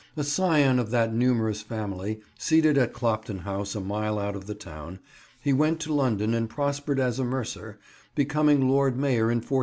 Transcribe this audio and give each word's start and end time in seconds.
A 0.17 0.23
scion 0.23 0.79
of 0.79 0.89
that 0.89 1.13
numerous 1.13 1.61
family, 1.61 2.21
seated 2.35 2.75
at 2.75 2.91
Clopton 2.91 3.41
House 3.41 3.75
a 3.75 3.79
mile 3.79 4.17
out 4.17 4.35
of 4.35 4.47
the 4.47 4.55
town, 4.55 4.97
he 5.39 5.53
went 5.53 5.79
to 5.81 5.93
London 5.93 6.33
and 6.33 6.49
prospered 6.49 6.99
as 6.99 7.19
a 7.19 7.23
mercer, 7.23 7.77
becoming 8.15 8.67
Lord 8.67 8.97
Mayor 8.97 9.29
in 9.29 9.37
1492. 9.37 9.59